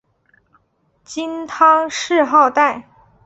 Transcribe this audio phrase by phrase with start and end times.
[1.03, 2.87] 金汤谥号戴。